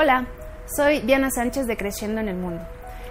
[0.00, 0.26] Hola,
[0.76, 2.62] soy Diana Sánchez de Creciendo en el Mundo.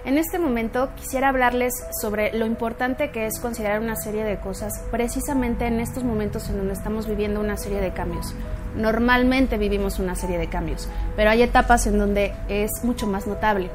[0.06, 4.72] En este momento quisiera hablarles sobre lo importante que es considerar una serie de cosas
[4.90, 8.34] precisamente en estos momentos en donde estamos viviendo una serie de cambios.
[8.74, 13.68] Normalmente vivimos una serie de cambios, pero hay etapas en donde es mucho más notable.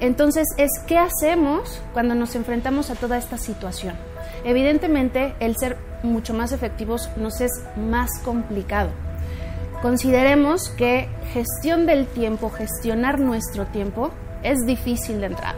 [0.00, 3.94] Entonces es qué hacemos cuando nos enfrentamos a toda esta situación.
[4.44, 8.88] Evidentemente el ser mucho más efectivos nos es más complicado
[9.82, 14.10] Consideremos que gestión del tiempo, gestionar nuestro tiempo,
[14.42, 15.54] es difícil de entrada.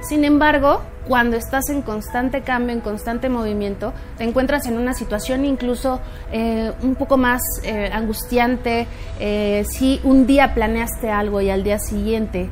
[0.00, 5.44] Sin embargo, cuando estás en constante cambio, en constante movimiento, te encuentras en una situación
[5.44, 6.00] incluso
[6.30, 8.86] eh, un poco más eh, angustiante.
[9.18, 12.50] Eh, si un día planeaste algo y al día siguiente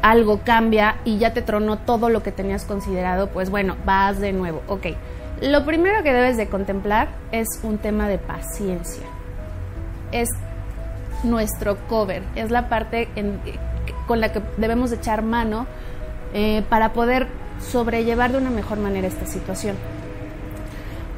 [0.00, 4.32] algo cambia y ya te tronó todo lo que tenías considerado, pues bueno, vas de
[4.32, 4.62] nuevo.
[4.68, 4.86] Ok,
[5.40, 9.15] lo primero que debes de contemplar es un tema de paciencia
[10.20, 10.28] es
[11.22, 13.08] nuestro cover, es la parte
[14.06, 15.66] con la que debemos echar mano
[16.32, 17.26] eh, para poder
[17.60, 19.76] sobrellevar de una mejor manera esta situación.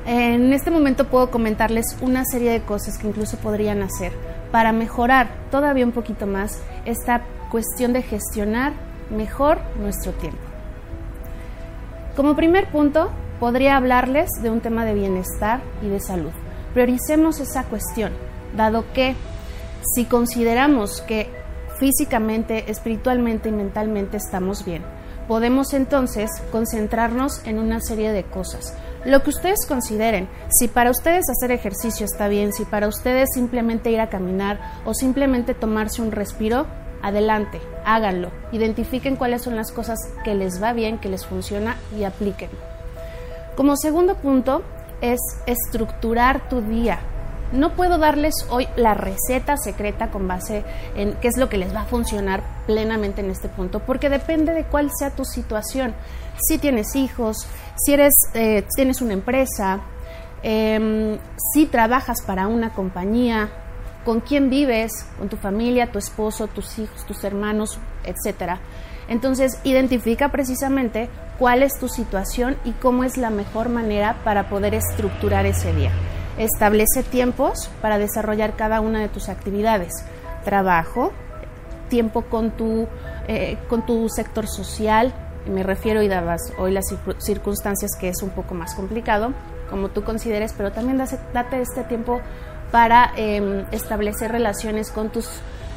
[0.06, 4.12] En este momento puedo comentarles una serie de cosas que incluso podrían hacer
[4.50, 8.72] para mejorar todavía un poquito más esta cuestión de gestionar
[9.10, 10.38] mejor nuestro tiempo.
[12.16, 16.32] Como primer punto, podría hablarles de un tema de bienestar y de salud.
[16.72, 18.12] Prioricemos esa cuestión
[18.56, 19.16] dado que
[19.94, 21.30] si consideramos que
[21.78, 24.82] físicamente, espiritualmente y mentalmente estamos bien,
[25.28, 28.74] podemos entonces concentrarnos en una serie de cosas.
[29.04, 33.90] Lo que ustedes consideren, si para ustedes hacer ejercicio está bien, si para ustedes simplemente
[33.90, 36.66] ir a caminar o simplemente tomarse un respiro,
[37.02, 42.04] adelante, háganlo, identifiquen cuáles son las cosas que les va bien, que les funciona y
[42.04, 42.50] apliquen.
[43.56, 44.62] Como segundo punto
[45.00, 46.98] es estructurar tu día,
[47.52, 51.74] no puedo darles hoy la receta secreta con base en qué es lo que les
[51.74, 55.94] va a funcionar plenamente en este punto, porque depende de cuál sea tu situación.
[56.40, 59.80] Si tienes hijos, si eres, eh, tienes una empresa,
[60.42, 61.18] em,
[61.52, 63.48] si trabajas para una compañía,
[64.04, 68.60] con quién vives, con tu familia, tu esposo, tus hijos, tus hermanos, etcétera.
[69.08, 71.08] Entonces, identifica precisamente
[71.38, 75.90] cuál es tu situación y cómo es la mejor manera para poder estructurar ese día.
[76.38, 79.92] Establece tiempos para desarrollar cada una de tus actividades.
[80.44, 81.12] Trabajo,
[81.88, 82.86] tiempo con tu,
[83.26, 85.12] eh, con tu sector social,
[85.48, 86.84] me refiero y dadas hoy las
[87.18, 89.32] circunstancias que es un poco más complicado,
[89.70, 90.98] como tú consideres, pero también
[91.32, 92.20] date este tiempo
[92.70, 95.28] para em, establecer relaciones con tus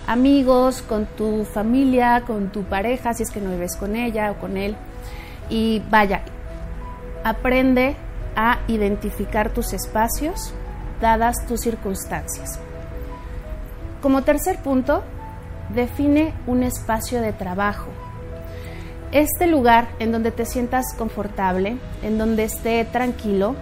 [0.07, 4.35] amigos, con tu familia, con tu pareja, si es que no vives con ella o
[4.35, 4.75] con él.
[5.49, 6.21] Y vaya,
[7.23, 7.95] aprende
[8.35, 10.53] a identificar tus espacios
[11.01, 12.59] dadas tus circunstancias.
[14.01, 15.03] Como tercer punto,
[15.73, 17.87] define un espacio de trabajo.
[19.11, 23.55] Este lugar en donde te sientas confortable, en donde esté tranquilo,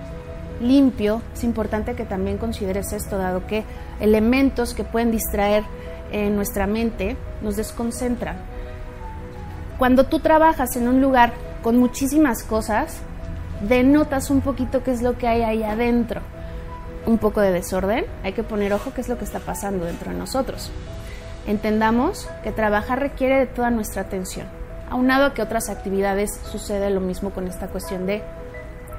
[0.62, 3.64] limpio, es importante que también consideres esto, dado que
[4.00, 5.64] elementos que pueden distraer
[6.12, 8.38] en nuestra mente nos desconcentran.
[9.78, 13.02] Cuando tú trabajas en un lugar con muchísimas cosas,
[13.62, 16.22] denotas un poquito qué es lo que hay ahí adentro.
[17.06, 20.12] Un poco de desorden, hay que poner ojo qué es lo que está pasando dentro
[20.12, 20.72] de nosotros.
[21.48, 24.48] Entendamos que trabajar requiere de toda nuestra atención.
[24.90, 28.22] Aunado a que otras actividades sucede lo mismo con esta cuestión de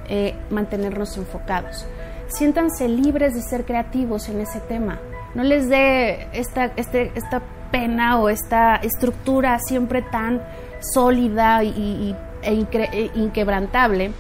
[0.08, 1.86] eh, mantenernos enfocados.
[2.28, 4.98] Siéntanse libres de ser creativos en ese tema.
[5.34, 10.42] No les dé esta, este, esta pena o esta estructura siempre tan
[10.80, 14.12] sólida y, e, e inquebrantable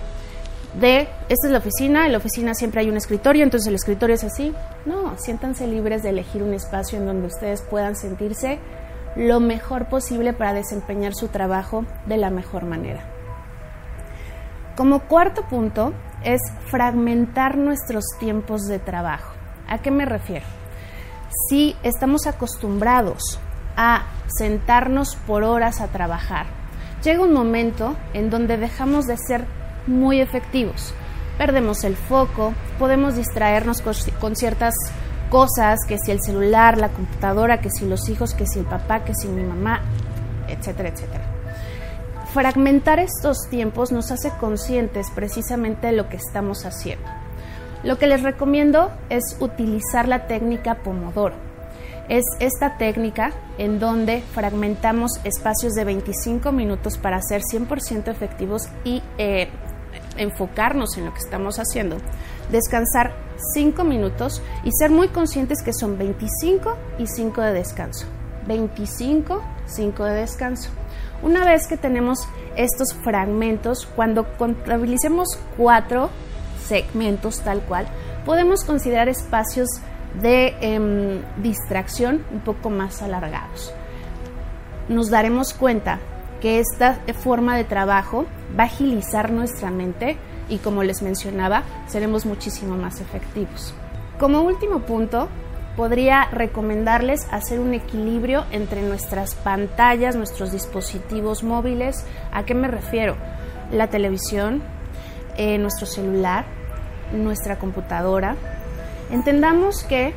[0.78, 4.14] de esta es la oficina, en la oficina siempre hay un escritorio, entonces el escritorio
[4.14, 4.54] es así.
[4.86, 8.60] No, siéntanse libres de elegir un espacio en donde ustedes puedan sentirse
[9.16, 13.04] lo mejor posible para desempeñar su trabajo de la mejor manera.
[14.76, 15.92] Como cuarto punto
[16.22, 19.34] es fragmentar nuestros tiempos de trabajo.
[19.66, 20.46] ¿A qué me refiero?
[21.48, 23.40] Si estamos acostumbrados
[23.76, 24.04] a
[24.38, 26.46] sentarnos por horas a trabajar,
[27.02, 29.46] llega un momento en donde dejamos de ser
[29.90, 30.94] muy efectivos.
[31.36, 34.74] Perdemos el foco, podemos distraernos con, ciertas
[35.30, 39.04] cosas, que si el celular, la computadora, que si los hijos, que si el papá,
[39.04, 39.80] que si mi mamá,
[40.48, 41.24] etcétera, etcétera.
[42.32, 47.08] Fragmentar estos tiempos nos hace conscientes precisamente de lo que estamos haciendo.
[47.82, 51.34] Lo que les recomiendo es utilizar la técnica Pomodoro.
[52.08, 59.02] Es esta técnica en donde fragmentamos espacios de 25 minutos para ser 100% efectivos y
[59.16, 59.48] eh,
[60.20, 61.96] enfocarnos en lo que estamos haciendo,
[62.50, 63.12] descansar
[63.54, 68.06] 5 minutos y ser muy conscientes que son 25 y 5 de descanso.
[68.46, 70.70] 25, 5 de descanso.
[71.22, 76.10] Una vez que tenemos estos fragmentos, cuando contabilicemos cuatro
[76.66, 77.86] segmentos tal cual,
[78.24, 79.68] podemos considerar espacios
[80.20, 83.72] de em, distracción un poco más alargados.
[84.88, 86.00] Nos daremos cuenta
[86.40, 88.26] que esta forma de trabajo
[88.58, 90.16] va a agilizar nuestra mente
[90.48, 93.74] y como les mencionaba, seremos muchísimo más efectivos.
[94.18, 95.28] Como último punto,
[95.76, 102.04] podría recomendarles hacer un equilibrio entre nuestras pantallas, nuestros dispositivos móviles.
[102.32, 103.16] ¿A qué me refiero?
[103.70, 104.62] La televisión,
[105.36, 106.44] eh, nuestro celular,
[107.12, 108.36] nuestra computadora.
[109.10, 110.12] Entendamos que,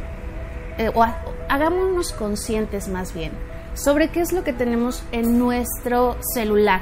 [0.77, 1.05] eh, o
[1.47, 3.31] hagámonos conscientes más bien,
[3.73, 6.81] sobre qué es lo que tenemos en nuestro celular.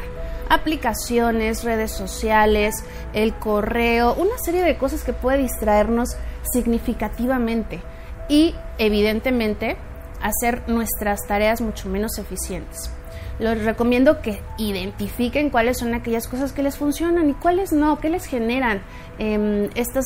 [0.50, 2.84] Aplicaciones, redes sociales,
[3.14, 6.16] el correo, una serie de cosas que puede distraernos
[6.52, 7.82] significativamente
[8.28, 9.78] y evidentemente
[10.22, 12.92] hacer nuestras tareas mucho menos eficientes.
[13.40, 18.10] Les recomiendo que identifiquen cuáles son aquellas cosas que les funcionan y cuáles no, qué
[18.10, 18.82] les generan
[19.18, 20.06] estas,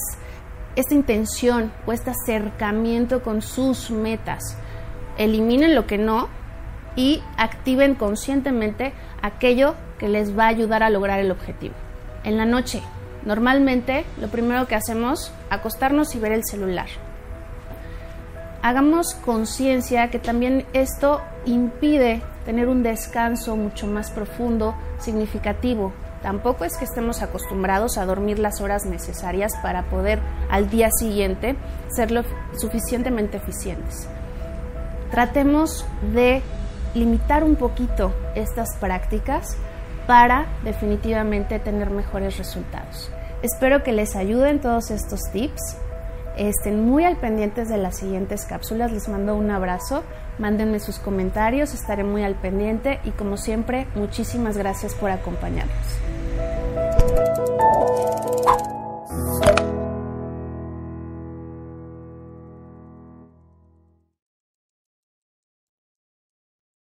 [0.75, 4.57] esta intención o este acercamiento con sus metas.
[5.17, 6.29] Eliminen lo que no
[6.95, 11.75] y activen conscientemente aquello que les va a ayudar a lograr el objetivo.
[12.24, 12.81] En la noche,
[13.24, 16.88] normalmente lo primero que hacemos, acostarnos y ver el celular.
[18.62, 25.94] Hagamos conciencia que también esto impide tener un descanso mucho más profundo, significativo.
[26.24, 30.19] Tampoco es que estemos acostumbrados a dormir las horas necesarias para poder
[30.50, 31.56] al día siguiente
[31.89, 32.24] ser lo
[32.57, 34.07] suficientemente eficientes.
[35.12, 36.42] Tratemos de
[36.95, 39.56] limitar un poquito estas prácticas
[40.07, 43.12] para definitivamente tener mejores resultados.
[43.42, 45.77] Espero que les ayuden todos estos tips.
[46.38, 48.92] Estén muy al pendientes de las siguientes cápsulas.
[48.92, 50.03] Les mando un abrazo.
[50.39, 51.74] Mándenme sus comentarios.
[51.74, 53.00] Estaré muy al pendiente.
[53.03, 55.75] Y como siempre, muchísimas gracias por acompañarnos.